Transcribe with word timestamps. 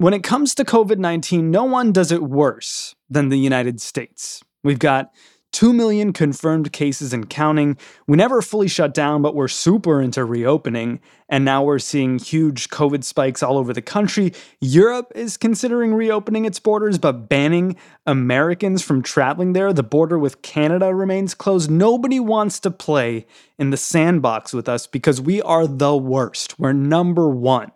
When 0.00 0.14
it 0.14 0.22
comes 0.22 0.54
to 0.54 0.64
COVID 0.64 0.96
19, 0.96 1.50
no 1.50 1.64
one 1.64 1.92
does 1.92 2.10
it 2.10 2.22
worse 2.22 2.94
than 3.10 3.28
the 3.28 3.36
United 3.36 3.82
States. 3.82 4.42
We've 4.64 4.78
got 4.78 5.12
2 5.52 5.74
million 5.74 6.14
confirmed 6.14 6.72
cases 6.72 7.12
and 7.12 7.28
counting. 7.28 7.76
We 8.06 8.16
never 8.16 8.40
fully 8.40 8.66
shut 8.66 8.94
down, 8.94 9.20
but 9.20 9.34
we're 9.34 9.46
super 9.46 10.00
into 10.00 10.24
reopening. 10.24 11.00
And 11.28 11.44
now 11.44 11.62
we're 11.62 11.78
seeing 11.78 12.18
huge 12.18 12.70
COVID 12.70 13.04
spikes 13.04 13.42
all 13.42 13.58
over 13.58 13.74
the 13.74 13.82
country. 13.82 14.32
Europe 14.62 15.12
is 15.14 15.36
considering 15.36 15.92
reopening 15.92 16.46
its 16.46 16.60
borders, 16.60 16.96
but 16.96 17.28
banning 17.28 17.76
Americans 18.06 18.80
from 18.80 19.02
traveling 19.02 19.52
there. 19.52 19.70
The 19.74 19.82
border 19.82 20.18
with 20.18 20.40
Canada 20.40 20.94
remains 20.94 21.34
closed. 21.34 21.70
Nobody 21.70 22.18
wants 22.18 22.58
to 22.60 22.70
play 22.70 23.26
in 23.58 23.68
the 23.68 23.76
sandbox 23.76 24.54
with 24.54 24.66
us 24.66 24.86
because 24.86 25.20
we 25.20 25.42
are 25.42 25.66
the 25.66 25.94
worst. 25.94 26.58
We're 26.58 26.72
number 26.72 27.28
one. 27.28 27.70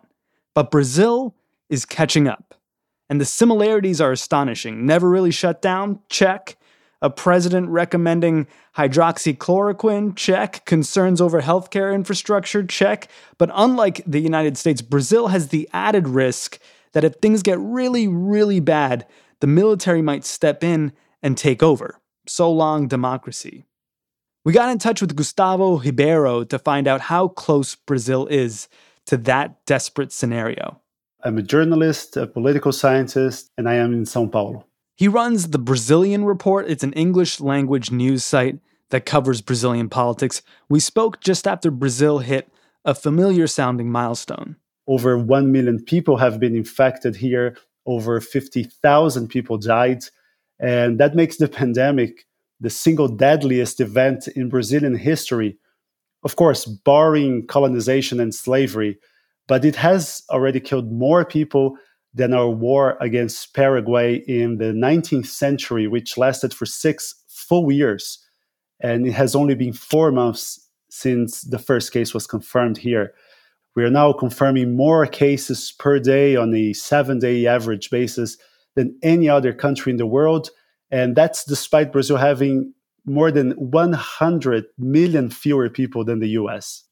But 0.55 0.71
Brazil 0.71 1.35
is 1.69 1.85
catching 1.85 2.27
up. 2.27 2.55
And 3.09 3.21
the 3.21 3.25
similarities 3.25 4.01
are 4.01 4.11
astonishing. 4.11 4.85
Never 4.85 5.09
really 5.09 5.31
shut 5.31 5.61
down? 5.61 5.99
Check 6.09 6.57
a 7.05 7.09
president 7.09 7.69
recommending 7.69 8.47
hydroxychloroquine, 8.75 10.15
check. 10.15 10.65
Concerns 10.65 11.21
over 11.21 11.41
healthcare 11.41 11.93
infrastructure, 11.93 12.65
check. 12.65 13.07
But 13.37 13.51
unlike 13.53 14.01
the 14.07 14.19
United 14.19 14.57
States, 14.57 14.81
Brazil 14.81 15.27
has 15.27 15.49
the 15.49 15.69
added 15.71 16.07
risk 16.07 16.59
that 16.93 17.03
if 17.03 17.15
things 17.15 17.43
get 17.43 17.59
really, 17.59 18.07
really 18.07 18.59
bad, 18.59 19.05
the 19.39 19.47
military 19.47 20.01
might 20.01 20.25
step 20.25 20.63
in 20.63 20.93
and 21.21 21.37
take 21.37 21.61
over. 21.61 21.99
So 22.27 22.51
long, 22.51 22.87
democracy. 22.87 23.65
We 24.43 24.53
got 24.53 24.69
in 24.69 24.79
touch 24.79 24.99
with 24.99 25.15
Gustavo 25.15 25.77
Ribeiro 25.77 26.43
to 26.45 26.57
find 26.57 26.87
out 26.87 27.01
how 27.01 27.27
close 27.27 27.75
Brazil 27.75 28.25
is 28.27 28.67
to 29.05 29.17
that 29.17 29.63
desperate 29.65 30.11
scenario. 30.11 30.81
I'm 31.25 31.39
a 31.39 31.41
journalist, 31.41 32.17
a 32.17 32.27
political 32.27 32.71
scientist, 32.71 33.49
and 33.57 33.67
I 33.67 33.73
am 33.75 33.93
in 33.93 34.05
Sao 34.05 34.27
Paulo. 34.27 34.67
He 34.95 35.07
runs 35.07 35.49
the 35.49 35.57
Brazilian 35.57 36.23
Report. 36.23 36.69
It's 36.69 36.83
an 36.83 36.93
English 36.93 37.39
language 37.41 37.89
news 37.89 38.23
site 38.23 38.59
that 38.91 39.07
covers 39.07 39.41
Brazilian 39.41 39.89
politics. 39.89 40.43
We 40.69 40.79
spoke 40.79 41.21
just 41.21 41.47
after 41.47 41.71
Brazil 41.71 42.19
hit 42.19 42.47
a 42.85 42.93
familiar 42.93 43.47
sounding 43.47 43.91
milestone. 43.91 44.57
Over 44.85 45.17
1 45.17 45.51
million 45.51 45.83
people 45.83 46.17
have 46.17 46.39
been 46.39 46.55
infected 46.55 47.15
here, 47.15 47.57
over 47.87 48.21
50,000 48.21 49.27
people 49.27 49.57
died. 49.57 50.03
And 50.59 50.99
that 50.99 51.15
makes 51.15 51.37
the 51.37 51.47
pandemic 51.47 52.27
the 52.59 52.69
single 52.69 53.07
deadliest 53.07 53.81
event 53.81 54.27
in 54.27 54.47
Brazilian 54.47 54.95
history. 54.95 55.57
Of 56.21 56.35
course, 56.35 56.65
barring 56.65 57.47
colonization 57.47 58.19
and 58.19 58.33
slavery, 58.33 58.99
but 59.47 59.65
it 59.65 59.75
has 59.75 60.23
already 60.29 60.59
killed 60.59 60.91
more 60.91 61.25
people 61.25 61.77
than 62.13 62.33
our 62.33 62.49
war 62.49 62.97
against 63.01 63.53
Paraguay 63.53 64.15
in 64.27 64.57
the 64.57 64.71
19th 64.73 65.27
century, 65.27 65.85
which 65.87 66.17
lasted 66.17 66.53
for 66.53 66.65
six 66.65 67.13
full 67.27 67.71
years. 67.71 68.19
And 68.79 69.05
it 69.05 69.13
has 69.13 69.35
only 69.35 69.55
been 69.55 69.73
four 69.73 70.11
months 70.11 70.65
since 70.89 71.41
the 71.41 71.59
first 71.59 71.91
case 71.91 72.13
was 72.13 72.25
confirmed 72.25 72.77
here. 72.77 73.13
We 73.75 73.83
are 73.83 73.89
now 73.89 74.13
confirming 74.13 74.77
more 74.77 75.05
cases 75.05 75.73
per 75.77 75.99
day 75.99 76.37
on 76.37 76.55
a 76.55 76.71
seven 76.71 77.19
day 77.19 77.45
average 77.45 77.89
basis 77.89 78.37
than 78.75 78.97
any 79.03 79.27
other 79.27 79.51
country 79.51 79.91
in 79.91 79.97
the 79.97 80.05
world. 80.05 80.49
And 80.91 81.15
that's 81.15 81.43
despite 81.43 81.91
Brazil 81.91 82.15
having 82.15 82.73
more 83.05 83.31
than 83.31 83.51
100 83.51 84.65
million 84.77 85.29
fewer 85.29 85.69
people 85.69 86.05
than 86.05 86.19
the 86.19 86.29
US. 86.29 86.84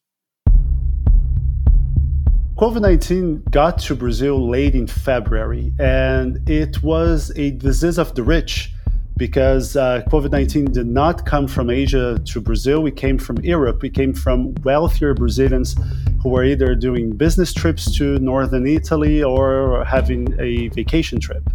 COVID 2.56 2.81
19 2.81 3.46
got 3.50 3.80
to 3.80 3.96
Brazil 3.96 4.47
late 4.47 4.75
in 4.75 4.86
February, 4.86 5.74
and 5.80 6.47
it 6.47 6.84
was 6.84 7.31
a 7.36 7.50
disease 7.50 7.97
of 7.97 8.14
the 8.14 8.22
rich 8.22 8.72
because 9.18 9.75
uh, 9.75 10.03
COVID 10.09 10.30
19 10.30 10.66
did 10.66 10.86
not 10.86 11.25
come 11.25 11.47
from 11.47 11.72
Asia 11.72 12.19
to 12.25 12.40
Brazil. 12.40 12.86
It 12.86 12.96
came 12.96 13.18
from 13.18 13.38
Europe. 13.38 13.84
It 13.84 13.96
came 13.96 14.13
from 14.13 14.53
wealthier 14.63 15.16
Brazilians 15.16 15.75
who 16.22 16.30
were 16.30 16.44
either 16.44 16.75
doing 16.75 17.16
business 17.18 17.53
trips 17.53 17.97
to 17.97 18.19
northern 18.19 18.68
Italy 18.68 19.24
or 19.24 19.84
having 19.86 20.40
a 20.40 20.68
vacation 20.68 21.19
trip. 21.19 21.50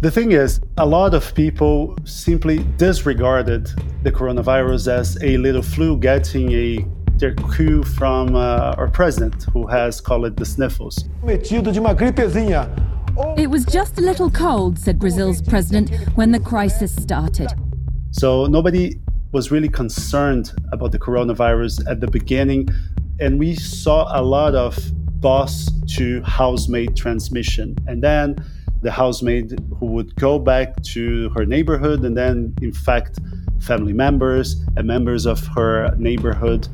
The 0.00 0.10
thing 0.10 0.32
is, 0.32 0.60
a 0.78 0.84
lot 0.84 1.14
of 1.14 1.32
people 1.36 1.96
simply 2.04 2.58
disregarded 2.76 3.70
the 4.02 4.10
coronavirus 4.10 4.88
as 4.88 5.16
a 5.22 5.36
little 5.36 5.62
flu 5.62 5.96
getting 5.96 6.52
a 6.52 6.84
their 7.18 7.34
cue 7.54 7.82
from 7.82 8.34
uh, 8.34 8.74
our 8.76 8.88
president, 8.88 9.44
who 9.52 9.66
has 9.66 10.00
called 10.00 10.26
it 10.26 10.36
the 10.36 10.44
sniffles. 10.44 11.04
It 13.36 13.48
was 13.48 13.64
just 13.64 13.98
a 13.98 14.00
little 14.00 14.30
cold, 14.30 14.78
said 14.78 14.98
Brazil's 14.98 15.40
president 15.40 15.90
when 16.16 16.32
the 16.32 16.40
crisis 16.40 16.94
started. 16.94 17.48
So 18.10 18.46
nobody 18.46 18.98
was 19.32 19.50
really 19.50 19.68
concerned 19.68 20.52
about 20.72 20.92
the 20.92 20.98
coronavirus 20.98 21.88
at 21.88 22.00
the 22.00 22.08
beginning, 22.08 22.68
and 23.20 23.38
we 23.38 23.54
saw 23.54 24.08
a 24.18 24.22
lot 24.22 24.54
of 24.54 24.78
boss 25.20 25.70
to 25.96 26.22
housemaid 26.22 26.96
transmission. 26.96 27.76
And 27.86 28.02
then 28.02 28.36
the 28.82 28.90
housemaid 28.90 29.58
who 29.78 29.86
would 29.86 30.14
go 30.16 30.38
back 30.38 30.80
to 30.82 31.30
her 31.30 31.46
neighborhood 31.46 32.04
and 32.04 32.16
then 32.16 32.54
infect 32.60 33.18
family 33.58 33.94
members 33.94 34.62
and 34.76 34.86
members 34.86 35.24
of 35.24 35.46
her 35.48 35.94
neighborhood. 35.96 36.68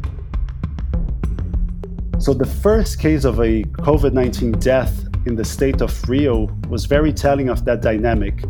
So, 2.21 2.35
the 2.35 2.45
first 2.45 2.99
case 2.99 3.25
of 3.25 3.41
a 3.41 3.63
COVID 3.81 4.13
19 4.13 4.53
death 4.53 5.07
in 5.25 5.37
the 5.37 5.45
state 5.45 5.81
of 5.81 6.07
Rio 6.07 6.55
was 6.69 6.85
very 6.85 7.15
telling 7.15 7.49
of 7.49 7.65
that 7.65 7.81
dynamic. 7.81 8.45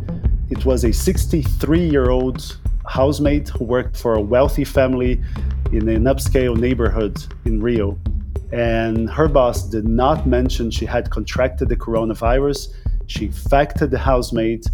It 0.50 0.64
was 0.64 0.82
a 0.82 0.92
63 0.92 1.88
year 1.88 2.10
old 2.10 2.58
housemaid 2.88 3.48
who 3.48 3.64
worked 3.64 3.96
for 3.96 4.14
a 4.14 4.20
wealthy 4.20 4.64
family 4.64 5.22
in 5.70 5.88
an 5.88 6.02
upscale 6.02 6.56
neighborhood 6.56 7.16
in 7.44 7.62
Rio. 7.62 7.96
And 8.50 9.08
her 9.08 9.28
boss 9.28 9.68
did 9.68 9.86
not 9.86 10.26
mention 10.26 10.72
she 10.72 10.84
had 10.84 11.08
contracted 11.10 11.68
the 11.68 11.76
coronavirus. 11.76 12.74
She 13.06 13.26
infected 13.26 13.92
the 13.92 13.98
housemaid. 13.98 14.64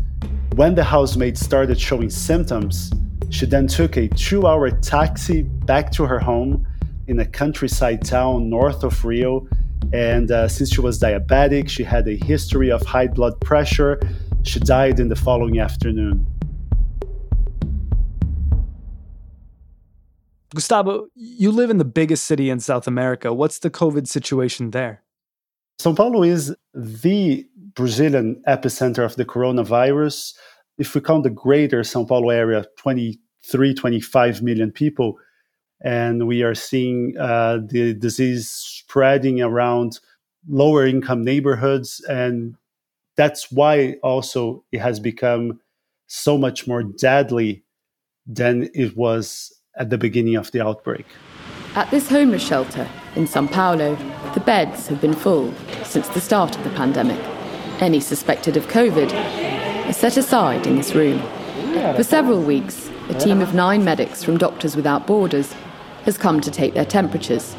When 0.55 0.75
the 0.75 0.85
housemaid 0.85 1.37
started 1.37 1.79
showing 1.79 2.09
symptoms, 2.09 2.91
she 3.29 3.45
then 3.45 3.67
took 3.67 3.99
a 3.99 4.09
two 4.09 4.47
hour 4.47 4.71
taxi 4.71 5.43
back 5.43 5.93
to 5.93 6.07
her 6.07 6.19
home 6.19 6.67
in 7.09 7.19
a 7.21 7.27
countryside 7.27 8.05
town 8.05 8.51
north 8.51 8.83
of 8.83 9.05
Rio. 9.05 9.47
And 9.93 10.31
uh, 10.31 10.49
since 10.49 10.73
she 10.73 10.81
was 10.81 10.99
diabetic, 10.99 11.69
she 11.69 11.85
had 11.85 12.09
a 12.09 12.17
history 12.17 12.71
of 12.71 12.83
high 12.85 13.07
blood 13.07 13.41
pressure. 13.41 14.01
She 14.43 14.61
died 14.61 14.99
in 14.99 15.09
the 15.09 15.17
following 15.17 15.61
afternoon. 15.61 16.27
Gustavo, 20.55 21.09
you 21.15 21.53
live 21.53 21.71
in 21.71 21.79
the 21.79 21.85
biggest 21.85 22.25
city 22.25 22.51
in 22.51 22.61
South 22.61 22.87
America. 22.87 23.33
What's 23.33 23.59
the 23.59 23.71
COVID 23.71 24.09
situation 24.09 24.71
there? 24.71 25.03
Sao 25.79 25.93
Paulo 25.93 26.23
is 26.23 26.55
the 26.73 27.47
Brazilian 27.75 28.43
epicenter 28.49 29.05
of 29.05 29.17
the 29.17 29.25
coronavirus. 29.25 30.35
If 30.79 30.95
we 30.95 31.01
count 31.01 31.25
the 31.25 31.31
greater 31.31 31.85
Sao 31.85 32.05
Paulo 32.05 32.31
area, 32.31 32.65
23, 32.79 33.75
25 33.75 34.43
million 34.43 34.73
people, 34.73 35.19
and 35.83 36.27
we 36.27 36.43
are 36.43 36.55
seeing 36.55 37.17
uh, 37.19 37.59
the 37.67 37.95
disease 37.95 38.49
spreading 38.49 39.43
around 39.43 40.01
lower 40.49 40.87
income 40.87 41.23
neighborhoods. 41.23 42.05
And 42.09 42.57
that's 43.17 43.51
why 43.53 43.97
also 44.03 44.65
it 44.73 44.81
has 44.81 45.01
become 45.01 45.61
so 46.07 46.39
much 46.39 46.67
more 46.67 46.83
deadly 46.83 47.65
than 48.27 48.71
it 48.75 48.97
was 48.97 49.53
at 49.77 49.91
the 49.91 49.99
beginning 49.99 50.37
of 50.37 50.51
the 50.53 50.65
outbreak. 50.65 51.07
At 51.75 51.91
this 51.91 52.09
homeless 52.09 52.43
shelter 52.43 52.89
in 53.15 53.27
Sao 53.27 53.47
Paulo, 53.47 53.97
the 54.33 54.41
beds 54.41 54.87
have 54.87 55.01
been 55.01 55.13
full 55.13 55.53
since 55.85 56.09
the 56.09 56.21
start 56.21 56.57
of 56.57 56.65
the 56.65 56.71
pandemic. 56.71 57.21
Any 57.81 58.01
suspected 58.01 58.57
of 58.57 58.67
COVID 58.69 59.13
are 59.87 59.93
set 59.93 60.17
aside 60.17 60.67
in 60.67 60.77
this 60.77 60.95
room. 60.95 61.21
For 61.95 62.03
several 62.03 62.41
weeks, 62.41 62.91
a 63.11 63.15
team 63.15 63.43
of 63.43 63.55
nine 63.55 63.85
medics 63.85 64.25
from 64.25 64.39
Doctors 64.39 64.75
Without 64.75 65.07
Borders 65.07 65.55
has 66.07 66.17
come 66.17 66.41
to 66.41 66.51
take 66.51 66.73
their 66.73 66.85
temperatures 66.85 67.55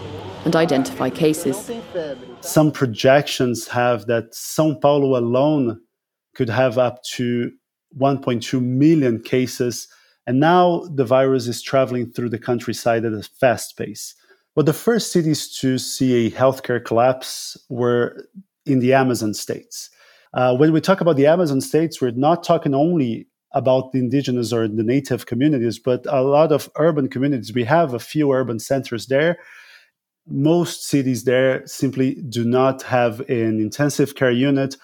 and 0.46 0.56
identify 0.56 1.10
cases. 1.10 1.70
Some 2.42 2.72
projections 2.72 3.68
have 3.68 4.08
that 4.08 4.34
Sao 4.34 4.74
Paulo 4.76 5.20
alone 5.20 5.82
could 6.34 6.50
have 6.50 6.78
up 6.78 7.04
to 7.04 7.52
1.2 8.00 8.62
million 8.64 9.22
cases 9.22 9.88
and 10.28 10.40
now 10.40 10.84
the 10.94 11.06
virus 11.06 11.48
is 11.48 11.62
traveling 11.62 12.12
through 12.12 12.30
the 12.30 12.40
countryside 12.40 13.06
at 13.06 13.14
a 13.14 13.24
fast 13.24 13.78
pace. 13.78 14.16
But 14.56 14.66
the 14.66 14.74
first 14.74 15.12
cities 15.12 15.54
to 15.60 15.78
see 15.78 16.28
a 16.28 16.32
healthcare 16.32 16.84
collapse 16.84 17.58
were 17.70 18.28
in 18.66 18.80
the 18.80 18.94
Amazon 18.94 19.34
states. 19.34 19.90
Uh, 20.34 20.56
when 20.56 20.74
we 20.74 20.82
talk 20.82 21.00
about 21.00 21.16
the 21.16 21.28
Amazon 21.28 21.62
states, 21.62 22.02
we're 22.02 22.12
not 22.12 22.44
talking 22.44 22.74
only 22.74 23.28
about 23.58 23.92
the 23.92 24.00
indigenous 24.00 24.54
or 24.54 24.68
the 24.68 24.84
native 24.84 25.26
communities, 25.26 25.80
but 25.80 26.06
a 26.08 26.22
lot 26.22 26.52
of 26.52 26.70
urban 26.78 27.10
communities. 27.10 27.54
We 27.54 27.64
have 27.66 27.94
a 27.94 28.00
few 28.00 28.32
urban 28.32 28.60
centers 28.60 29.08
there. 29.08 29.40
Most 30.28 30.84
cities 30.84 31.24
there 31.24 31.66
simply 31.66 32.16
do 32.16 32.44
not 32.44 32.84
have 32.84 33.22
an 33.30 33.60
intensive 33.60 34.16
care 34.16 34.32
unit. 34.32 34.76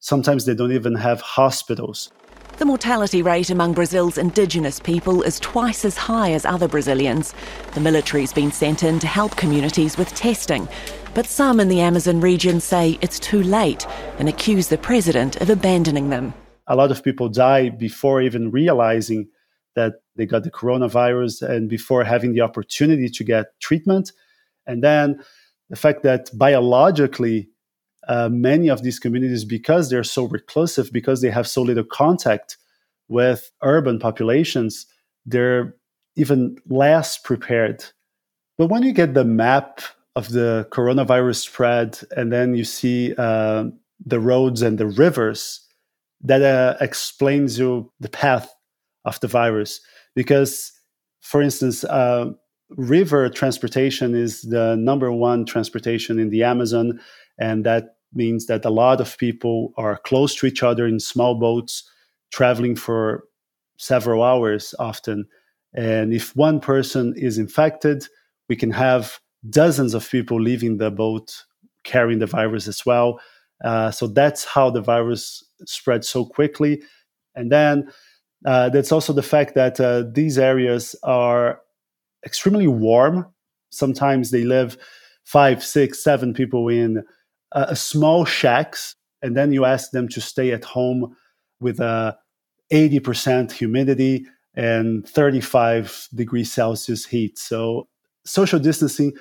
Sometimes 0.00 0.44
they 0.44 0.54
don't 0.54 0.72
even 0.72 0.94
have 0.94 1.20
hospitals. 1.20 2.10
The 2.58 2.64
mortality 2.64 3.22
rate 3.22 3.50
among 3.50 3.74
Brazil's 3.74 4.18
indigenous 4.18 4.80
people 4.80 5.22
is 5.22 5.38
twice 5.38 5.84
as 5.84 5.96
high 5.96 6.32
as 6.32 6.44
other 6.44 6.66
Brazilians. 6.66 7.32
The 7.74 7.80
military's 7.80 8.32
been 8.32 8.50
sent 8.50 8.82
in 8.82 8.98
to 8.98 9.06
help 9.06 9.36
communities 9.36 9.96
with 9.96 10.12
testing. 10.14 10.66
But 11.14 11.26
some 11.26 11.60
in 11.60 11.68
the 11.68 11.80
Amazon 11.80 12.20
region 12.20 12.60
say 12.60 12.98
it's 13.00 13.20
too 13.20 13.44
late 13.44 13.86
and 14.18 14.28
accuse 14.28 14.66
the 14.66 14.78
president 14.78 15.40
of 15.40 15.50
abandoning 15.50 16.10
them. 16.10 16.34
A 16.68 16.76
lot 16.76 16.90
of 16.90 17.02
people 17.02 17.28
die 17.28 17.70
before 17.70 18.22
even 18.22 18.50
realizing 18.50 19.28
that 19.74 19.94
they 20.16 20.26
got 20.26 20.44
the 20.44 20.50
coronavirus 20.50 21.48
and 21.48 21.68
before 21.68 22.04
having 22.04 22.32
the 22.32 22.40
opportunity 22.40 23.08
to 23.08 23.24
get 23.24 23.58
treatment. 23.60 24.12
And 24.66 24.82
then 24.82 25.20
the 25.70 25.76
fact 25.76 26.02
that 26.02 26.30
biologically 26.36 27.48
uh, 28.06 28.28
many 28.30 28.68
of 28.68 28.82
these 28.82 28.98
communities, 28.98 29.44
because 29.44 29.90
they're 29.90 30.04
so 30.04 30.24
reclusive, 30.24 30.92
because 30.92 31.20
they 31.20 31.30
have 31.30 31.46
so 31.46 31.62
little 31.62 31.84
contact 31.84 32.56
with 33.08 33.50
urban 33.62 33.98
populations, 33.98 34.86
they're 35.26 35.74
even 36.16 36.56
less 36.68 37.18
prepared. 37.18 37.84
But 38.56 38.68
when 38.68 38.82
you 38.82 38.92
get 38.92 39.14
the 39.14 39.24
map 39.24 39.80
of 40.16 40.30
the 40.30 40.66
coronavirus 40.70 41.36
spread, 41.36 41.98
and 42.16 42.32
then 42.32 42.54
you 42.54 42.64
see 42.64 43.14
uh, 43.16 43.66
the 44.04 44.20
roads 44.20 44.62
and 44.62 44.78
the 44.78 44.86
rivers, 44.86 45.60
that 46.22 46.42
uh, 46.42 46.76
explains 46.80 47.58
you 47.58 47.92
the 48.00 48.08
path 48.08 48.52
of 49.04 49.20
the 49.20 49.28
virus. 49.28 49.80
Because, 50.14 50.72
for 51.20 51.40
instance, 51.42 51.84
uh, 51.84 52.30
river 52.70 53.28
transportation 53.28 54.14
is 54.14 54.42
the 54.42 54.76
number 54.76 55.12
one 55.12 55.44
transportation 55.44 56.18
in 56.18 56.30
the 56.30 56.42
Amazon, 56.42 57.00
and 57.38 57.64
that 57.64 57.96
means 58.12 58.46
that 58.46 58.64
a 58.64 58.70
lot 58.70 59.00
of 59.00 59.16
people 59.18 59.72
are 59.76 59.98
close 59.98 60.34
to 60.36 60.46
each 60.46 60.62
other 60.62 60.86
in 60.86 60.98
small 60.98 61.34
boats, 61.34 61.88
traveling 62.30 62.74
for 62.74 63.24
several 63.78 64.22
hours 64.22 64.74
often. 64.78 65.26
And 65.74 66.12
if 66.12 66.34
one 66.34 66.60
person 66.60 67.14
is 67.16 67.38
infected, 67.38 68.06
we 68.48 68.56
can 68.56 68.70
have 68.70 69.20
dozens 69.50 69.94
of 69.94 70.10
people 70.10 70.40
leaving 70.40 70.78
the 70.78 70.90
boat 70.90 71.44
carrying 71.84 72.18
the 72.18 72.26
virus 72.26 72.66
as 72.66 72.84
well. 72.84 73.20
Uh, 73.64 73.90
so 73.90 74.06
that's 74.06 74.44
how 74.44 74.70
the 74.70 74.80
virus 74.80 75.44
spread 75.66 76.04
so 76.04 76.24
quickly. 76.24 76.82
And 77.34 77.52
then 77.52 77.90
uh, 78.44 78.68
that's 78.68 78.92
also 78.92 79.12
the 79.12 79.22
fact 79.22 79.54
that 79.54 79.80
uh, 79.80 80.04
these 80.12 80.38
areas 80.38 80.94
are 81.02 81.60
extremely 82.24 82.68
warm. 82.68 83.26
Sometimes 83.70 84.30
they 84.30 84.44
live 84.44 84.76
five, 85.24 85.62
six, 85.62 86.02
seven 86.02 86.32
people 86.32 86.68
in 86.68 87.04
uh, 87.52 87.74
small 87.74 88.24
shacks, 88.24 88.94
and 89.22 89.36
then 89.36 89.52
you 89.52 89.64
ask 89.64 89.90
them 89.90 90.08
to 90.08 90.20
stay 90.20 90.52
at 90.52 90.64
home 90.64 91.16
with 91.60 91.80
a 91.80 92.16
80% 92.72 93.50
humidity 93.52 94.26
and 94.54 95.08
35 95.08 96.08
degrees 96.14 96.52
Celsius 96.52 97.04
heat. 97.06 97.38
So 97.38 97.88
social 98.24 98.58
distancing 98.58 99.12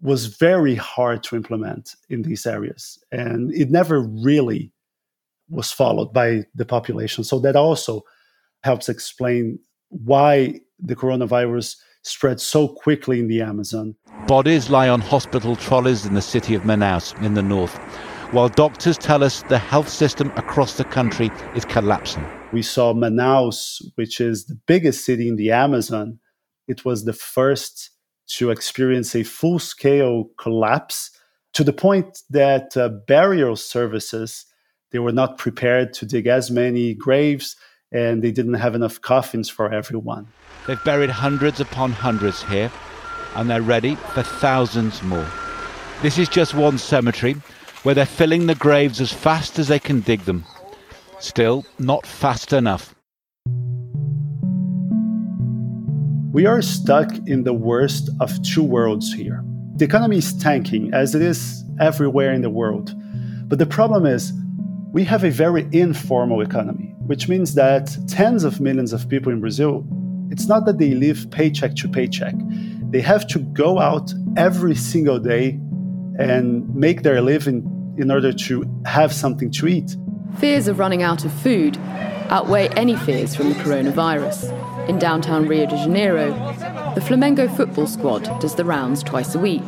was 0.00 0.26
very 0.26 0.74
hard 0.74 1.22
to 1.24 1.36
implement 1.36 1.94
in 2.08 2.22
these 2.22 2.46
areas, 2.46 2.98
and 3.10 3.52
it 3.52 3.70
never 3.70 4.00
really 4.00 4.72
was 5.48 5.72
followed 5.72 6.12
by 6.12 6.44
the 6.54 6.64
population. 6.64 7.24
So 7.24 7.38
that 7.40 7.56
also 7.56 8.02
helps 8.62 8.88
explain 8.88 9.58
why 9.88 10.60
the 10.78 10.96
coronavirus 10.96 11.76
spread 12.02 12.40
so 12.40 12.68
quickly 12.68 13.20
in 13.20 13.28
the 13.28 13.42
Amazon. 13.42 13.94
Bodies 14.26 14.70
lie 14.70 14.88
on 14.88 15.00
hospital 15.00 15.56
trolleys 15.56 16.06
in 16.06 16.14
the 16.14 16.22
city 16.22 16.54
of 16.54 16.62
Manaus 16.62 17.20
in 17.22 17.34
the 17.34 17.42
north, 17.42 17.76
while 18.32 18.48
doctors 18.48 18.98
tell 18.98 19.24
us 19.24 19.42
the 19.44 19.58
health 19.58 19.88
system 19.88 20.30
across 20.36 20.76
the 20.76 20.84
country 20.84 21.30
is 21.54 21.64
collapsing. 21.64 22.24
We 22.52 22.62
saw 22.62 22.94
Manaus, 22.94 23.82
which 23.96 24.20
is 24.20 24.46
the 24.46 24.58
biggest 24.66 25.04
city 25.04 25.28
in 25.28 25.36
the 25.36 25.50
Amazon. 25.50 26.18
It 26.66 26.84
was 26.84 27.04
the 27.04 27.12
first 27.12 27.90
to 28.28 28.50
experience 28.50 29.14
a 29.14 29.22
full 29.22 29.58
scale 29.58 30.30
collapse 30.38 31.10
to 31.54 31.64
the 31.64 31.72
point 31.72 32.18
that 32.30 32.76
uh, 32.76 32.90
burial 33.06 33.56
services 33.56 34.44
they 34.90 34.98
were 34.98 35.12
not 35.12 35.38
prepared 35.38 35.92
to 35.94 36.06
dig 36.06 36.26
as 36.26 36.50
many 36.50 36.94
graves 36.94 37.56
and 37.92 38.22
they 38.22 38.30
didn't 38.30 38.54
have 38.54 38.74
enough 38.74 39.00
coffins 39.00 39.48
for 39.48 39.72
everyone. 39.72 40.26
They've 40.66 40.82
buried 40.84 41.10
hundreds 41.10 41.60
upon 41.60 41.92
hundreds 41.92 42.42
here, 42.42 42.70
and 43.34 43.48
they're 43.48 43.62
ready 43.62 43.94
for 43.94 44.22
thousands 44.22 45.02
more. 45.02 45.26
This 46.02 46.18
is 46.18 46.28
just 46.28 46.54
one 46.54 46.76
cemetery 46.78 47.34
where 47.82 47.94
they're 47.94 48.06
filling 48.06 48.46
the 48.46 48.54
graves 48.54 49.00
as 49.00 49.12
fast 49.12 49.58
as 49.58 49.68
they 49.68 49.78
can 49.78 50.00
dig 50.00 50.20
them. 50.20 50.44
Still, 51.20 51.64
not 51.78 52.06
fast 52.06 52.52
enough. 52.52 52.94
We 56.32 56.44
are 56.46 56.60
stuck 56.60 57.10
in 57.26 57.44
the 57.44 57.54
worst 57.54 58.10
of 58.20 58.42
two 58.42 58.62
worlds 58.62 59.12
here. 59.12 59.42
The 59.76 59.86
economy 59.86 60.18
is 60.18 60.36
tanking, 60.36 60.92
as 60.92 61.14
it 61.14 61.22
is 61.22 61.64
everywhere 61.80 62.32
in 62.32 62.42
the 62.42 62.50
world. 62.50 62.94
But 63.48 63.58
the 63.58 63.66
problem 63.66 64.04
is, 64.04 64.32
we 64.92 65.04
have 65.04 65.24
a 65.24 65.30
very 65.30 65.68
informal 65.72 66.40
economy, 66.40 66.94
which 67.06 67.28
means 67.28 67.54
that 67.54 67.96
tens 68.08 68.44
of 68.44 68.60
millions 68.60 68.92
of 68.92 69.08
people 69.08 69.32
in 69.32 69.40
Brazil 69.40 69.86
it's 70.30 70.46
not 70.46 70.66
that 70.66 70.78
they 70.78 70.94
live 70.94 71.30
paycheck 71.30 71.74
to 71.76 71.88
paycheck. 71.88 72.34
They 72.90 73.00
have 73.00 73.26
to 73.28 73.38
go 73.38 73.78
out 73.78 74.12
every 74.36 74.74
single 74.74 75.18
day 75.18 75.58
and 76.18 76.74
make 76.74 77.02
their 77.02 77.20
living 77.20 77.94
in 77.96 78.10
order 78.10 78.32
to 78.32 78.82
have 78.84 79.12
something 79.12 79.50
to 79.52 79.66
eat. 79.66 79.96
Fears 80.38 80.68
of 80.68 80.78
running 80.78 81.02
out 81.02 81.24
of 81.24 81.32
food 81.32 81.78
outweigh 82.30 82.68
any 82.70 82.94
fears 82.96 83.34
from 83.34 83.48
the 83.48 83.54
coronavirus. 83.56 84.54
In 84.88 84.98
downtown 84.98 85.46
Rio 85.48 85.66
de 85.66 85.76
Janeiro, 85.76 86.30
the 86.94 87.00
Flamengo 87.00 87.54
football 87.56 87.86
squad 87.86 88.24
does 88.40 88.54
the 88.54 88.64
rounds 88.64 89.02
twice 89.02 89.34
a 89.34 89.38
week. 89.38 89.64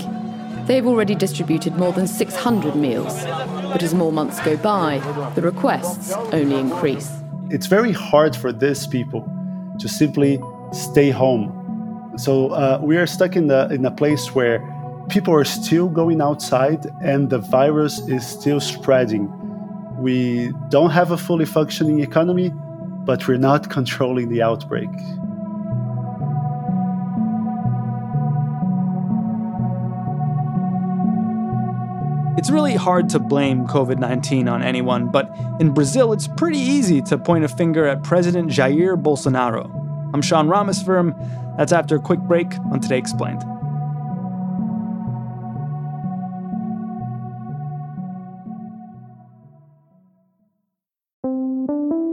They've 0.66 0.86
already 0.86 1.14
distributed 1.14 1.76
more 1.76 1.92
than 1.92 2.06
600 2.06 2.74
meals, 2.76 3.24
but 3.72 3.82
as 3.82 3.94
more 3.94 4.12
months 4.12 4.40
go 4.40 4.56
by, 4.56 4.98
the 5.34 5.42
requests 5.42 6.12
only 6.32 6.56
increase. 6.56 7.10
It's 7.50 7.66
very 7.66 7.92
hard 7.92 8.36
for 8.36 8.52
these 8.52 8.86
people 8.86 9.28
to 9.78 9.88
simply 9.88 10.40
stay 10.72 11.10
home. 11.10 12.12
So 12.16 12.50
uh, 12.50 12.78
we 12.82 12.96
are 12.96 13.06
stuck 13.06 13.36
in 13.36 13.46
the 13.48 13.68
in 13.70 13.84
a 13.84 13.90
place 13.90 14.34
where 14.34 14.60
people 15.08 15.34
are 15.34 15.44
still 15.44 15.88
going 15.88 16.20
outside 16.20 16.86
and 17.02 17.30
the 17.30 17.38
virus 17.38 17.98
is 18.08 18.26
still 18.26 18.60
spreading. 18.60 19.28
We 19.96 20.52
don't 20.68 20.90
have 20.90 21.10
a 21.10 21.16
fully 21.16 21.44
functioning 21.44 22.00
economy, 22.00 22.52
but 23.04 23.26
we're 23.26 23.38
not 23.38 23.70
controlling 23.76 24.28
the 24.28 24.42
outbreak. 24.42 24.90
It's 32.40 32.48
really 32.48 32.74
hard 32.74 33.10
to 33.10 33.18
blame 33.18 33.66
COVID 33.66 33.98
19 33.98 34.48
on 34.48 34.62
anyone, 34.62 35.08
but 35.08 35.30
in 35.60 35.74
Brazil, 35.74 36.14
it's 36.14 36.26
pretty 36.26 36.56
easy 36.56 37.02
to 37.02 37.18
point 37.18 37.44
a 37.44 37.48
finger 37.48 37.86
at 37.86 38.02
President 38.02 38.50
Jair 38.50 38.96
Bolsonaro. 38.96 39.68
I'm 40.14 40.22
Sean 40.22 40.48
Rameswaram. 40.48 41.14
That's 41.58 41.70
after 41.70 41.96
a 41.96 42.00
quick 42.00 42.20
break 42.20 42.58
on 42.72 42.80
Today 42.80 42.96
Explained. 42.96 43.42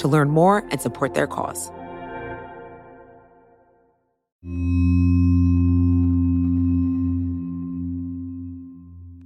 to 0.00 0.08
learn 0.08 0.30
more 0.30 0.64
and 0.70 0.80
support 0.80 1.14
their 1.14 1.26
cause. 1.26 1.70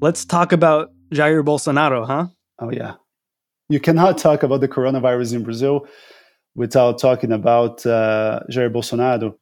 Let's 0.00 0.24
talk 0.24 0.52
about 0.52 0.92
Jair 1.12 1.42
Bolsonaro, 1.44 2.06
huh? 2.06 2.26
Oh, 2.58 2.70
yeah. 2.70 2.94
You 3.68 3.80
cannot 3.80 4.18
talk 4.18 4.42
about 4.42 4.60
the 4.60 4.68
coronavirus 4.68 5.34
in 5.34 5.42
Brazil 5.42 5.86
without 6.54 6.98
talking 6.98 7.32
about 7.32 7.86
uh, 7.86 8.40
Jair 8.50 8.70
Bolsonaro. 8.70 9.34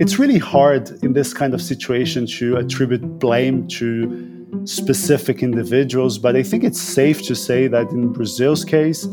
It's 0.00 0.18
really 0.18 0.38
hard 0.38 0.90
in 1.04 1.12
this 1.12 1.32
kind 1.32 1.54
of 1.54 1.62
situation 1.62 2.26
to 2.38 2.56
attribute 2.56 3.20
blame 3.20 3.68
to 3.68 4.41
specific 4.64 5.42
individuals, 5.42 6.18
but 6.18 6.36
I 6.36 6.42
think 6.42 6.64
it's 6.64 6.80
safe 6.80 7.22
to 7.22 7.34
say 7.34 7.68
that 7.68 7.90
in 7.90 8.12
Brazil's 8.12 8.64
case, 8.64 9.06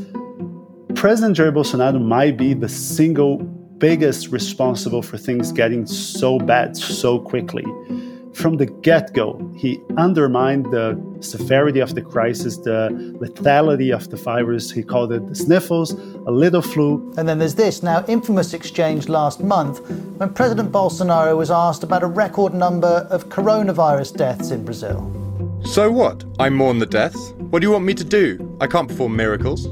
President 0.96 1.38
Jair 1.38 1.54
Bolsonaro 1.54 2.02
might 2.02 2.38
be 2.38 2.54
the 2.54 2.70
single 2.70 3.38
biggest 3.78 4.28
responsible 4.28 5.02
for 5.02 5.18
things 5.18 5.52
getting 5.52 5.86
so 5.86 6.38
bad 6.38 6.76
so 6.76 7.20
quickly. 7.20 7.64
From 8.34 8.58
the 8.58 8.68
get 8.68 9.14
go, 9.14 9.52
he 9.58 9.82
undermined 9.98 10.66
the 10.68 11.02
severity 11.20 11.80
of 11.80 11.96
the 11.96 12.02
crisis, 12.02 12.58
the 12.58 12.90
lethality 13.20 13.94
of 13.94 14.10
the 14.10 14.18
virus. 14.18 14.72
He 14.72 14.84
called 14.84 15.12
it 15.12 15.28
the 15.28 15.36
sniffles, 15.36 15.94
a 15.94 16.32
little 16.32 16.62
flu. 16.62 17.14
And 17.18 17.28
then 17.28 17.40
there's 17.40 17.56
this 17.56 17.82
now 17.82 18.06
infamous 18.08 18.54
exchange 18.54 19.10
last 19.10 19.42
month 19.42 19.80
when 20.20 20.34
President 20.34 20.72
Bolsonaro 20.72 21.36
was 21.36 21.52
asked 21.52 21.84
about 21.84 22.04
a 22.04 22.08
record 22.08 22.54
number 22.54 23.08
of 23.10 23.30
coronavirus 23.30 24.16
deaths 24.16 24.52
in 24.52 24.64
Brazil. 24.64 25.19
So 25.64 25.92
what? 25.92 26.24
I 26.40 26.50
mourn 26.50 26.80
the 26.80 26.86
deaths. 26.86 27.34
What 27.38 27.60
do 27.62 27.68
you 27.68 27.72
want 27.72 27.86
me 27.86 27.94
to 27.94 28.04
do? 28.04 28.58
I 28.62 28.68
can't 28.68 28.88
perform 28.88 29.16
miracles. 29.16 29.68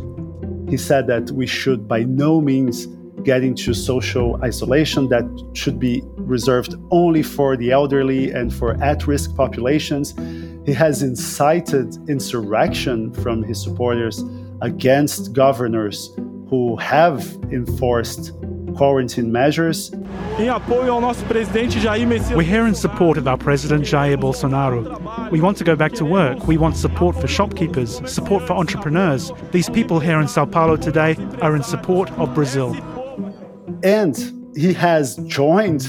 He 0.70 0.78
said 0.78 1.08
that 1.08 1.32
we 1.32 1.48
should 1.48 1.88
by 1.88 2.04
no 2.04 2.42
means 2.42 2.88
get 3.24 3.44
into 3.44 3.74
social 3.74 4.42
isolation 4.44 5.10
that 5.10 5.24
should 5.54 5.80
be 5.80 6.02
reserved 6.18 6.76
only 6.92 7.24
for 7.24 7.58
the 7.58 7.72
elderly 7.72 8.32
and 8.32 8.54
for 8.54 8.82
at 8.84 9.08
risk 9.08 9.36
populations. 9.36 10.14
He 10.66 10.74
has 10.74 11.02
incited 11.02 11.98
insurrection 12.10 13.14
from 13.14 13.44
his 13.44 13.62
supporters 13.62 14.24
against 14.62 15.34
governors 15.34 16.12
who 16.50 16.76
have 16.78 17.22
enforced 17.52 18.34
quarantine 18.78 19.32
measures. 19.32 19.92
We're 22.36 22.44
here 22.44 22.68
in 22.68 22.76
support 22.76 23.18
of 23.18 23.28
our 23.28 23.38
president 23.38 23.84
Jair 23.84 24.18
Bolsonaro. 24.18 25.32
We 25.32 25.42
want 25.42 25.58
to 25.58 25.64
go 25.64 25.76
back 25.76 25.94
to 25.94 26.06
work. 26.06 26.48
We 26.48 26.58
want 26.58 26.78
support 26.78 27.20
for 27.20 27.28
shopkeepers, 27.28 28.08
support 28.10 28.46
for 28.46 28.54
entrepreneurs. 28.54 29.32
These 29.52 29.70
people 29.72 30.00
here 30.00 30.20
in 30.20 30.28
Sao 30.28 30.46
Paulo 30.46 30.78
today 30.78 31.16
are 31.42 31.56
in 31.56 31.64
support 31.64 32.12
of 32.12 32.34
Brazil. 32.36 32.76
And 33.84 34.16
he 34.56 34.74
has 34.74 35.16
joined 35.28 35.84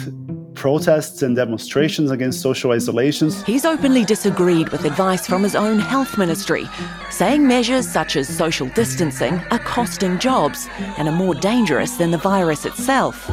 protests 0.58 1.22
and 1.22 1.36
demonstrations 1.36 2.10
against 2.10 2.40
social 2.42 2.72
isolations. 2.72 3.42
He's 3.44 3.64
openly 3.64 4.04
disagreed 4.04 4.70
with 4.70 4.84
advice 4.84 5.24
from 5.24 5.44
his 5.44 5.54
own 5.54 5.78
health 5.78 6.18
ministry, 6.18 6.68
saying 7.10 7.46
measures 7.46 7.88
such 7.88 8.16
as 8.16 8.28
social 8.28 8.66
distancing 8.70 9.34
are 9.52 9.60
costing 9.60 10.18
jobs 10.18 10.68
and 10.98 11.06
are 11.06 11.14
more 11.14 11.34
dangerous 11.34 11.96
than 11.96 12.10
the 12.10 12.18
virus 12.18 12.66
itself. 12.66 13.30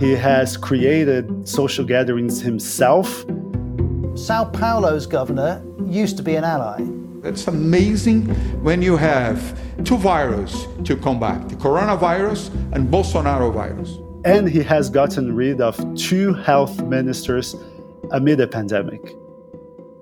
He 0.00 0.10
has 0.16 0.56
created 0.56 1.48
social 1.48 1.84
gatherings 1.84 2.42
himself. 2.42 3.24
Sao 4.16 4.44
Paulo's 4.52 5.06
governor 5.06 5.62
used 5.86 6.16
to 6.16 6.24
be 6.24 6.34
an 6.34 6.42
ally. 6.42 6.84
It's 7.22 7.46
amazing 7.46 8.26
when 8.64 8.82
you 8.82 8.96
have 8.96 9.38
two 9.84 9.96
viruses 9.96 10.66
to 10.88 10.96
combat 10.96 11.48
the 11.48 11.54
coronavirus 11.54 12.52
and 12.72 12.88
Bolsonaro 12.88 13.52
virus 13.52 13.98
and 14.28 14.46
he 14.46 14.62
has 14.62 14.90
gotten 14.90 15.34
rid 15.34 15.58
of 15.58 15.74
two 15.96 16.34
health 16.34 16.82
ministers 16.82 17.56
amid 18.10 18.38
a 18.40 18.46
pandemic. 18.46 19.00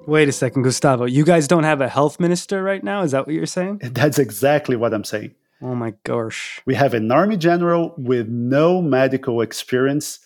Wait 0.07 0.29
a 0.29 0.33
second, 0.33 0.63
Gustavo. 0.63 1.05
You 1.05 1.25
guys 1.25 1.47
don't 1.47 1.63
have 1.63 1.81
a 1.81 1.89
health 1.89 2.19
minister 2.19 2.61
right 2.61 2.83
now? 2.83 3.03
Is 3.03 3.13
that 3.13 3.27
what 3.27 3.37
you're 3.37 3.47
saying? 3.47 3.83
That's 3.83 4.19
exactly 4.19 4.75
what 4.75 4.93
I'm 4.93 5.05
saying. 5.05 5.33
Oh 5.63 5.77
my 5.77 5.95
gosh. 6.03 6.61
We 6.67 6.75
have 6.75 6.93
an 6.93 7.11
army 7.13 7.37
general 7.37 7.95
with 7.97 8.29
no 8.29 8.83
medical 8.83 9.43
experience 9.43 10.19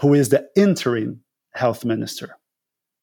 who 0.00 0.14
is 0.14 0.28
the 0.28 0.48
interim 0.54 1.20
health 1.54 1.84
minister. 1.84 2.36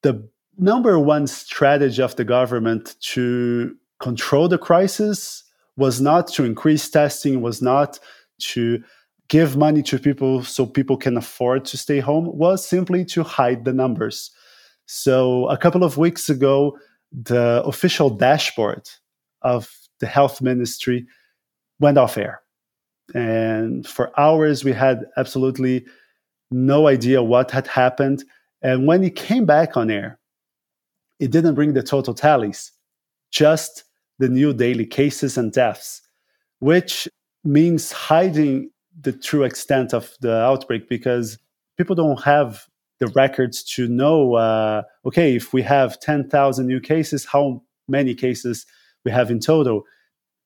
The 0.01 0.29
number 0.57 0.97
one 0.97 1.27
strategy 1.27 2.01
of 2.01 2.15
the 2.15 2.23
government 2.23 2.95
to 3.13 3.75
control 3.99 4.47
the 4.47 4.57
crisis 4.57 5.43
was 5.75 5.99
not 5.99 6.29
to 6.29 6.45
increase 6.45 6.89
testing, 6.89 7.41
was 7.41 7.61
not 7.61 7.99
to 8.39 8.81
give 9.27 9.57
money 9.57 9.81
to 9.83 9.99
people 9.99 10.43
so 10.43 10.65
people 10.65 10.97
can 10.97 11.17
afford 11.17 11.65
to 11.65 11.77
stay 11.77 11.99
home 11.99 12.29
was 12.37 12.67
simply 12.67 13.03
to 13.05 13.23
hide 13.23 13.65
the 13.65 13.73
numbers. 13.73 14.31
So 14.85 15.47
a 15.47 15.57
couple 15.57 15.83
of 15.83 15.97
weeks 15.97 16.29
ago, 16.29 16.77
the 17.11 17.63
official 17.65 18.09
dashboard 18.09 18.89
of 19.41 19.69
the 19.99 20.07
health 20.07 20.41
ministry 20.41 21.07
went 21.79 21.97
off 21.97 22.17
air. 22.17 22.41
And 23.13 23.87
for 23.87 24.17
hours, 24.19 24.63
we 24.63 24.73
had 24.73 25.05
absolutely 25.17 25.85
no 26.51 26.87
idea 26.87 27.23
what 27.23 27.51
had 27.51 27.67
happened. 27.67 28.23
And 28.61 28.87
when 28.87 29.03
it 29.03 29.15
came 29.15 29.45
back 29.45 29.77
on 29.77 29.89
air, 29.89 30.19
it 31.19 31.31
didn't 31.31 31.55
bring 31.55 31.73
the 31.73 31.83
total 31.83 32.13
tallies, 32.13 32.71
just 33.31 33.83
the 34.19 34.29
new 34.29 34.53
daily 34.53 34.85
cases 34.85 35.37
and 35.37 35.51
deaths, 35.51 36.01
which 36.59 37.07
means 37.43 37.91
hiding 37.91 38.69
the 38.99 39.11
true 39.11 39.43
extent 39.43 39.93
of 39.93 40.13
the 40.21 40.33
outbreak 40.33 40.87
because 40.89 41.37
people 41.77 41.95
don't 41.95 42.23
have 42.23 42.65
the 42.99 43.07
records 43.07 43.63
to 43.63 43.87
know, 43.87 44.35
uh, 44.35 44.83
okay, 45.05 45.35
if 45.35 45.53
we 45.53 45.61
have 45.61 45.99
10,000 45.99 46.65
new 46.65 46.79
cases, 46.79 47.25
how 47.25 47.61
many 47.87 48.15
cases 48.15 48.65
we 49.03 49.11
have 49.11 49.29
in 49.29 49.39
total. 49.39 49.83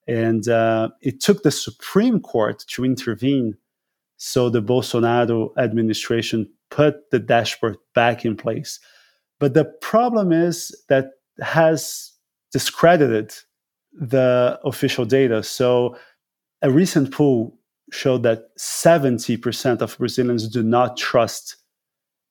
And 0.08 0.48
uh, 0.48 0.89
it 1.01 1.22
took 1.22 1.44
the 1.44 1.51
Supreme 1.51 2.20
Court 2.20 2.63
to 2.70 2.84
intervene 2.84 3.56
so 4.18 4.50
the 4.50 4.62
Bolsonaro 4.62 5.56
administration 5.58 6.50
put 6.70 7.10
the 7.12 7.20
dashboard 7.20 7.77
back 7.96 8.25
in 8.25 8.36
place. 8.36 8.79
But 9.39 9.53
the 9.53 9.65
problem 9.65 10.32
is 10.32 10.75
that 10.89 11.12
has 11.41 12.12
discredited 12.51 13.34
the 13.94 14.60
official 14.63 15.06
data. 15.06 15.41
So 15.44 15.96
a 16.62 16.70
recent 16.70 17.13
poll 17.13 17.59
showed 17.91 18.24
that 18.24 18.55
70% 18.58 19.81
of 19.81 19.98
Brazilians 19.98 20.48
do 20.48 20.63
not 20.63 20.98
trust 20.98 21.58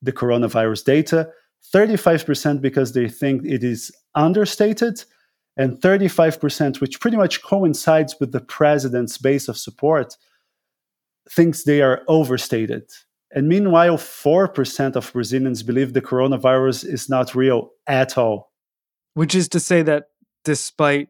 the 0.02 0.12
coronavirus 0.12 0.84
data, 0.84 1.30
35% 1.74 2.60
because 2.60 2.92
they 2.92 3.08
think 3.08 3.44
it 3.44 3.64
is 3.64 3.90
understated, 4.14 5.04
and 5.56 5.80
35%, 5.80 6.80
which 6.80 7.00
pretty 7.00 7.16
much 7.16 7.42
coincides 7.42 8.14
with 8.20 8.32
the 8.32 8.40
president's 8.40 9.18
base 9.18 9.48
of 9.48 9.58
support, 9.58 10.16
thinks 11.30 11.64
they 11.64 11.82
are 11.82 12.02
overstated. 12.06 12.84
And 13.32 13.48
meanwhile, 13.48 13.98
4% 13.98 14.96
of 14.96 15.12
Brazilians 15.12 15.62
believe 15.62 15.92
the 15.92 16.00
coronavirus 16.00 16.86
is 16.86 17.08
not 17.08 17.34
real 17.34 17.70
at 17.86 18.16
all. 18.16 18.52
Which 19.14 19.34
is 19.34 19.48
to 19.50 19.60
say 19.60 19.82
that 19.82 20.04
despite 20.44 21.08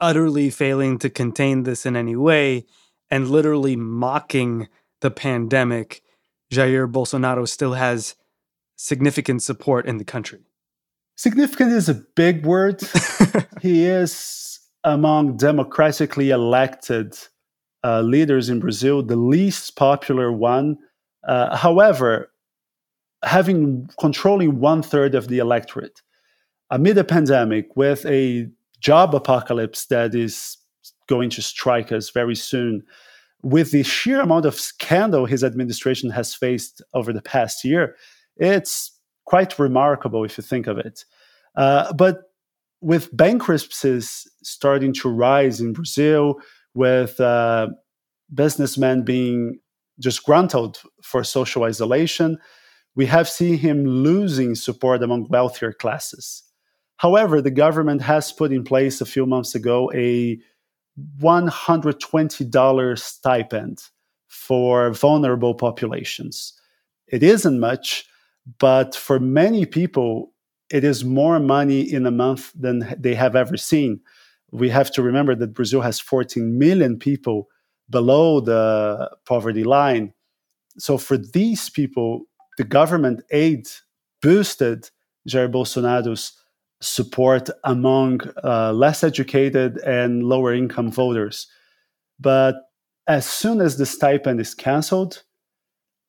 utterly 0.00 0.50
failing 0.50 0.98
to 0.98 1.08
contain 1.08 1.62
this 1.62 1.86
in 1.86 1.96
any 1.96 2.16
way 2.16 2.66
and 3.12 3.28
literally 3.28 3.76
mocking 3.76 4.68
the 5.02 5.10
pandemic, 5.10 6.02
Jair 6.50 6.90
Bolsonaro 6.90 7.46
still 7.46 7.74
has 7.74 8.16
significant 8.76 9.42
support 9.42 9.86
in 9.86 9.98
the 9.98 10.04
country. 10.04 10.40
Significant 11.16 11.72
is 11.72 11.90
a 11.90 12.02
big 12.16 12.46
word. 12.46 12.82
he 13.60 13.84
is 13.84 14.60
among 14.82 15.36
democratically 15.36 16.30
elected 16.30 17.14
uh, 17.84 18.00
leaders 18.00 18.48
in 18.48 18.60
Brazil, 18.60 19.02
the 19.02 19.16
least 19.16 19.76
popular 19.76 20.32
one. 20.32 20.78
Uh, 21.28 21.54
however, 21.54 22.32
having 23.22 23.90
controlling 24.00 24.58
one 24.58 24.82
third 24.82 25.14
of 25.14 25.28
the 25.28 25.38
electorate 25.38 26.00
amid 26.70 26.96
a 26.96 27.04
pandemic 27.04 27.76
with 27.76 28.06
a 28.06 28.48
job 28.80 29.14
apocalypse 29.14 29.84
that 29.86 30.14
is 30.14 30.56
going 31.14 31.30
to 31.30 31.42
strike 31.42 31.90
us 31.98 32.06
very 32.20 32.38
soon, 32.50 32.82
with 33.42 33.68
the 33.70 33.82
sheer 33.82 34.20
amount 34.20 34.46
of 34.46 34.54
scandal 34.70 35.26
his 35.26 35.42
administration 35.50 36.10
has 36.10 36.34
faced 36.34 36.82
over 36.98 37.12
the 37.12 37.26
past 37.34 37.64
year, 37.64 37.84
it's 38.36 38.74
quite 39.24 39.58
remarkable 39.58 40.24
if 40.24 40.38
you 40.38 40.44
think 40.44 40.66
of 40.68 40.78
it. 40.78 41.04
Uh, 41.62 41.92
but 41.92 42.14
with 42.80 43.14
bankruptcies 43.16 44.06
starting 44.42 44.92
to 44.92 45.08
rise 45.08 45.60
in 45.60 45.72
Brazil, 45.72 46.24
with 46.74 47.20
uh, 47.20 47.66
businessmen 48.32 49.04
being 49.04 49.58
disgruntled 50.00 50.74
for 51.02 51.24
social 51.24 51.64
isolation, 51.64 52.38
we 52.94 53.06
have 53.06 53.28
seen 53.28 53.58
him 53.58 53.84
losing 53.84 54.54
support 54.54 55.02
among 55.02 55.28
wealthier 55.28 55.72
classes. 55.72 56.42
However, 56.96 57.42
the 57.42 57.50
government 57.50 58.02
has 58.02 58.32
put 58.32 58.52
in 58.52 58.64
place 58.64 59.00
a 59.00 59.06
few 59.14 59.26
months 59.26 59.54
ago 59.54 59.90
a 59.94 60.38
$120 61.20 62.98
stipend 62.98 63.82
for 64.28 64.90
vulnerable 64.90 65.54
populations. 65.54 66.52
It 67.06 67.22
isn't 67.22 67.60
much, 67.60 68.06
but 68.58 68.94
for 68.94 69.20
many 69.20 69.66
people, 69.66 70.32
it 70.70 70.84
is 70.84 71.04
more 71.04 71.38
money 71.38 71.80
in 71.80 72.06
a 72.06 72.10
month 72.10 72.52
than 72.58 72.94
they 72.98 73.14
have 73.14 73.36
ever 73.36 73.56
seen. 73.56 74.00
We 74.50 74.70
have 74.70 74.90
to 74.92 75.02
remember 75.02 75.34
that 75.34 75.54
Brazil 75.54 75.80
has 75.82 76.00
14 76.00 76.58
million 76.58 76.98
people 76.98 77.48
below 77.90 78.40
the 78.40 79.10
poverty 79.26 79.64
line. 79.64 80.12
So 80.78 80.98
for 80.98 81.16
these 81.18 81.68
people, 81.68 82.22
the 82.58 82.64
government 82.64 83.22
aid 83.30 83.68
boosted 84.20 84.90
Jair 85.28 85.50
Bolsonaro's 85.50 86.32
support 86.82 87.48
among 87.64 88.20
uh, 88.42 88.72
less 88.72 89.04
educated 89.04 89.78
and 89.78 90.24
lower 90.24 90.52
income 90.52 90.90
voters. 90.90 91.46
But 92.20 92.56
as 93.06 93.24
soon 93.24 93.60
as 93.60 93.76
the 93.76 93.86
stipend 93.86 94.40
is 94.40 94.54
canceled, 94.54 95.22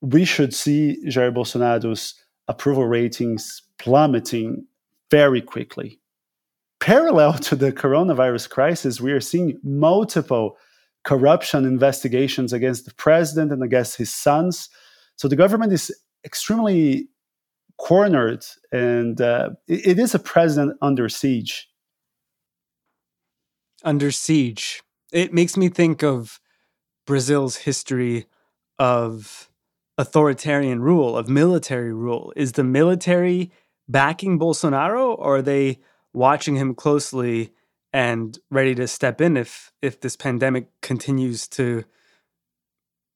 we 0.01 0.25
should 0.25 0.53
see 0.53 0.97
Jair 1.07 1.33
Bolsonaro's 1.33 2.15
approval 2.47 2.85
ratings 2.85 3.61
plummeting 3.79 4.65
very 5.09 5.41
quickly. 5.41 5.99
Parallel 6.79 7.33
to 7.35 7.55
the 7.55 7.71
coronavirus 7.71 8.49
crisis, 8.49 8.99
we 8.99 9.13
are 9.13 9.21
seeing 9.21 9.57
multiple 9.63 10.57
corruption 11.03 11.65
investigations 11.65 12.51
against 12.51 12.85
the 12.85 12.93
president 12.95 13.51
and 13.51 13.63
against 13.63 13.95
his 13.97 14.13
sons. 14.13 14.69
So 15.15 15.27
the 15.27 15.35
government 15.35 15.71
is 15.71 15.95
extremely 16.25 17.07
cornered, 17.77 18.45
and 18.71 19.19
uh, 19.19 19.51
it, 19.67 19.87
it 19.87 19.99
is 19.99 20.15
a 20.15 20.19
president 20.19 20.77
under 20.81 21.09
siege. 21.09 21.69
Under 23.83 24.11
siege. 24.11 24.81
It 25.11 25.33
makes 25.33 25.57
me 25.57 25.69
think 25.69 26.03
of 26.03 26.39
Brazil's 27.05 27.57
history 27.57 28.25
of 28.79 29.49
authoritarian 29.97 30.81
rule, 30.81 31.17
of 31.17 31.29
military 31.29 31.93
rule. 31.93 32.33
Is 32.35 32.53
the 32.53 32.63
military 32.63 33.51
backing 33.87 34.39
Bolsonaro, 34.39 35.15
or 35.17 35.37
are 35.37 35.41
they 35.41 35.79
watching 36.13 36.55
him 36.55 36.73
closely 36.73 37.51
and 37.91 38.39
ready 38.49 38.73
to 38.75 38.87
step 38.87 39.21
in 39.21 39.37
if 39.37 39.71
if 39.81 39.99
this 39.99 40.15
pandemic 40.15 40.67
continues 40.81 41.47
to 41.49 41.83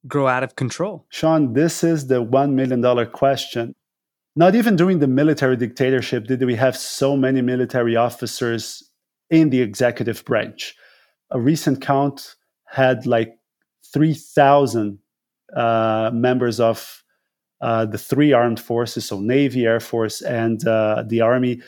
grow 0.08 0.28
out 0.28 0.44
of 0.44 0.56
control? 0.56 1.06
Sean, 1.10 1.54
this 1.54 1.84
is 1.84 2.08
the 2.08 2.22
one 2.22 2.56
million 2.56 2.82
dollar 2.82 3.06
question. 3.06 3.76
Not 4.38 4.54
even 4.54 4.76
during 4.76 5.00
the 5.00 5.08
military 5.08 5.58
dictatorship 5.58 6.28
did 6.28 6.44
we 6.44 6.54
have 6.54 6.78
so 6.78 7.18
many 7.18 7.42
military 7.42 7.96
officers 7.96 8.84
in 9.32 9.50
the 9.50 9.62
executive 9.62 10.24
branch. 10.26 10.76
A 11.32 11.40
recent 11.40 11.82
count 11.82 12.36
had 12.68 13.08
like 13.08 13.34
3,000 13.92 15.00
uh, 15.56 16.12
members 16.14 16.60
of 16.60 17.04
uh, 17.62 17.86
the 17.86 17.98
three 17.98 18.32
armed 18.32 18.60
forces, 18.60 19.06
so 19.06 19.20
Navy, 19.20 19.66
Air 19.66 19.80
Force, 19.80 20.22
and 20.22 20.68
uh, 20.68 21.04
the 21.08 21.22
Army, 21.22 21.60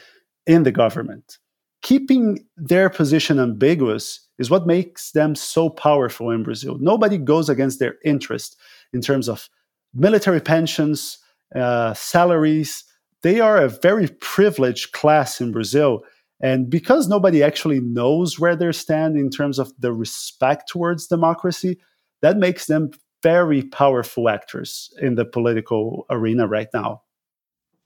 in 0.45 0.61
the 0.61 0.71
government. 0.71 1.39
Keeping 1.81 2.45
their 2.55 2.87
position 2.91 3.39
ambiguous 3.39 4.27
is 4.37 4.51
what 4.51 4.67
makes 4.67 5.11
them 5.13 5.33
so 5.33 5.71
powerful 5.71 6.29
in 6.29 6.43
Brazil. 6.43 6.77
Nobody 6.79 7.17
goes 7.17 7.49
against 7.49 7.79
their 7.79 7.95
interest 8.05 8.57
in 8.93 9.01
terms 9.01 9.27
of 9.27 9.49
military 9.95 10.39
pensions, 10.39 11.17
uh, 11.55 11.93
salaries. 11.93 12.83
They 13.21 13.39
are 13.39 13.57
a 13.57 13.69
very 13.69 14.07
privileged 14.07 14.91
class 14.91 15.41
in 15.41 15.51
Brazil. 15.51 16.03
And 16.41 16.69
because 16.69 17.07
nobody 17.07 17.43
actually 17.43 17.81
knows 17.81 18.39
where 18.39 18.55
they 18.55 18.71
stand 18.71 19.17
in 19.17 19.29
terms 19.29 19.59
of 19.59 19.73
the 19.77 19.91
respect 19.91 20.69
towards 20.69 21.07
democracy, 21.07 21.79
that 22.21 22.37
makes 22.37 22.65
them 22.65 22.91
very 23.21 23.63
powerful 23.63 24.29
actors 24.29 24.93
in 25.01 25.15
the 25.15 25.25
political 25.25 26.05
arena 26.09 26.47
right 26.47 26.69
now. 26.73 27.01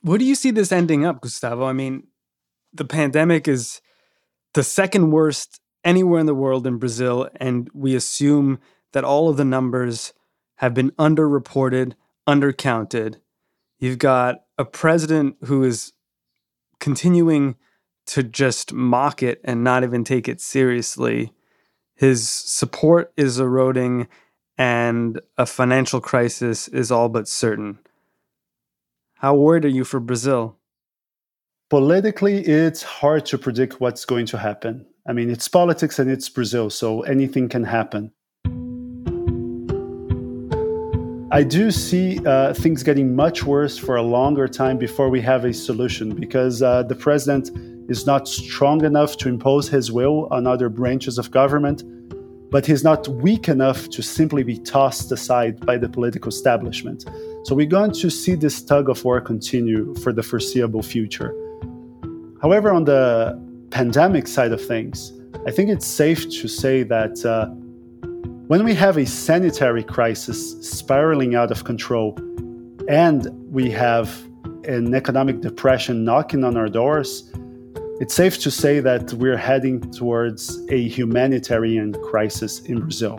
Where 0.01 0.19
do 0.19 0.25
you 0.25 0.35
see 0.35 0.51
this 0.51 0.71
ending 0.71 1.05
up, 1.05 1.21
Gustavo? 1.21 1.65
I 1.65 1.73
mean, 1.73 2.07
the 2.73 2.85
pandemic 2.85 3.47
is 3.47 3.81
the 4.53 4.63
second 4.63 5.11
worst 5.11 5.59
anywhere 5.83 6.19
in 6.19 6.25
the 6.25 6.35
world 6.35 6.67
in 6.67 6.77
Brazil, 6.77 7.29
and 7.37 7.69
we 7.73 7.95
assume 7.95 8.59
that 8.91 9.03
all 9.03 9.29
of 9.29 9.37
the 9.37 9.45
numbers 9.45 10.13
have 10.57 10.73
been 10.73 10.91
underreported, 10.91 11.93
undercounted. 12.27 13.17
You've 13.83 13.97
got 13.97 14.43
a 14.57 14.63
president 14.63 15.35
who 15.43 15.65
is 15.65 15.91
continuing 16.79 17.57
to 18.05 18.23
just 18.23 18.71
mock 18.71 19.21
it 19.21 19.41
and 19.43 19.61
not 19.61 19.83
even 19.83 20.05
take 20.05 20.29
it 20.29 20.39
seriously. 20.39 21.33
His 21.93 22.29
support 22.29 23.11
is 23.17 23.41
eroding, 23.41 24.07
and 24.57 25.19
a 25.37 25.45
financial 25.45 25.99
crisis 25.99 26.69
is 26.69 26.93
all 26.93 27.09
but 27.09 27.27
certain. 27.27 27.77
How 29.15 29.35
worried 29.35 29.65
are 29.65 29.67
you 29.67 29.83
for 29.83 29.99
Brazil? 29.99 30.55
Politically, 31.69 32.37
it's 32.37 32.83
hard 32.83 33.25
to 33.25 33.37
predict 33.37 33.81
what's 33.81 34.05
going 34.05 34.27
to 34.27 34.37
happen. 34.37 34.85
I 35.05 35.11
mean, 35.11 35.29
it's 35.29 35.49
politics 35.49 35.99
and 35.99 36.09
it's 36.09 36.29
Brazil, 36.29 36.69
so 36.69 37.01
anything 37.01 37.49
can 37.49 37.65
happen. 37.65 38.13
I 41.33 41.41
do 41.41 41.71
see 41.71 42.23
uh, 42.27 42.53
things 42.53 42.83
getting 42.83 43.15
much 43.15 43.43
worse 43.43 43.75
for 43.75 43.95
a 43.95 44.03
longer 44.03 44.47
time 44.47 44.77
before 44.77 45.09
we 45.09 45.19
have 45.21 45.45
a 45.45 45.51
solution 45.51 46.13
because 46.13 46.61
uh, 46.61 46.83
the 46.83 46.93
president 46.93 47.49
is 47.89 48.05
not 48.05 48.27
strong 48.27 48.85
enough 48.85 49.17
to 49.17 49.29
impose 49.29 49.67
his 49.67 49.91
will 49.91 50.27
on 50.29 50.45
other 50.45 50.69
branches 50.69 51.17
of 51.17 51.31
government, 51.31 51.81
but 52.51 52.67
he's 52.67 52.83
not 52.83 53.07
weak 53.07 53.47
enough 53.49 53.89
to 53.89 54.03
simply 54.03 54.43
be 54.43 54.59
tossed 54.59 55.11
aside 55.11 55.59
by 55.65 55.75
the 55.75 55.89
political 55.89 56.29
establishment. 56.29 57.03
So 57.45 57.55
we're 57.55 57.65
going 57.65 57.93
to 57.93 58.11
see 58.11 58.35
this 58.35 58.61
tug 58.61 58.87
of 58.87 59.03
war 59.03 59.19
continue 59.19 59.95
for 60.03 60.13
the 60.13 60.21
foreseeable 60.21 60.83
future. 60.83 61.33
However, 62.43 62.71
on 62.71 62.83
the 62.83 63.41
pandemic 63.71 64.27
side 64.27 64.51
of 64.51 64.63
things, 64.63 65.11
I 65.47 65.49
think 65.49 65.71
it's 65.71 65.87
safe 65.87 66.29
to 66.29 66.47
say 66.47 66.83
that 66.83 67.25
uh, 67.25 67.49
when 68.47 68.65
we 68.65 68.75
have 68.75 68.97
a 68.97 69.05
sanitary 69.05 69.83
crisis 69.83 70.57
spiraling 70.67 71.33
out 71.33 71.49
of 71.49 71.63
control 71.63 72.17
and 72.89 73.27
we 73.49 73.69
have 73.71 74.09
an 74.65 74.93
economic 74.93 75.39
depression 75.39 76.03
knocking 76.03 76.43
on 76.43 76.57
our 76.57 76.67
doors, 76.67 77.31
it's 78.01 78.13
safe 78.13 78.37
to 78.39 78.51
say 78.51 78.81
that 78.81 79.13
we're 79.13 79.37
heading 79.37 79.79
towards 79.91 80.59
a 80.69 80.87
humanitarian 80.89 81.93
crisis 82.03 82.59
in 82.61 82.81
Brazil. 82.81 83.15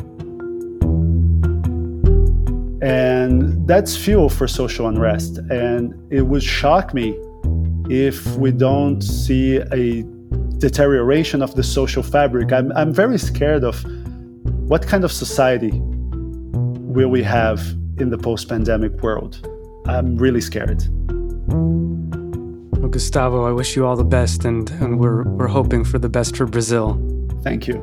And 2.82 3.66
that's 3.66 3.96
fuel 3.96 4.28
for 4.28 4.46
social 4.46 4.88
unrest. 4.88 5.38
And 5.50 5.94
it 6.12 6.22
would 6.22 6.42
shock 6.42 6.92
me 6.92 7.18
if 7.88 8.26
we 8.36 8.52
don't 8.52 9.00
see 9.00 9.56
a 9.56 10.02
deterioration 10.58 11.40
of 11.40 11.54
the 11.54 11.62
social 11.62 12.02
fabric. 12.02 12.52
I'm, 12.52 12.72
I'm 12.72 12.92
very 12.92 13.16
scared 13.16 13.64
of 13.64 13.82
what 14.66 14.86
kind 14.86 15.04
of 15.04 15.12
society 15.12 15.72
will 15.72 17.10
we 17.10 17.22
have 17.22 17.60
in 17.98 18.08
the 18.08 18.16
post 18.16 18.48
pandemic 18.48 18.92
world. 19.02 19.46
I'm 19.86 20.16
really 20.16 20.40
scared. 20.40 20.82
Well, 22.80 22.88
Gustavo, 22.88 23.44
I 23.44 23.52
wish 23.52 23.76
you 23.76 23.86
all 23.86 23.96
the 23.96 24.04
best, 24.04 24.46
and, 24.46 24.70
and 24.70 24.98
we're, 24.98 25.24
we're 25.24 25.48
hoping 25.48 25.84
for 25.84 25.98
the 25.98 26.08
best 26.08 26.36
for 26.36 26.46
Brazil. 26.46 26.98
Thank 27.42 27.68
you. 27.68 27.74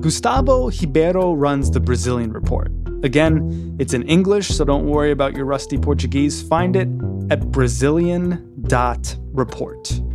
Gustavo 0.00 0.70
Ribeiro 0.70 1.34
runs 1.34 1.70
the 1.70 1.80
Brazilian 1.80 2.32
Report. 2.32 2.72
Again, 3.04 3.76
it's 3.78 3.94
in 3.94 4.02
English, 4.04 4.48
so 4.48 4.64
don't 4.64 4.86
worry 4.86 5.12
about 5.12 5.34
your 5.34 5.44
rusty 5.44 5.78
Portuguese. 5.78 6.42
Find 6.42 6.74
it 6.74 6.88
at 7.30 7.50
Brazilian.report. 8.68 10.05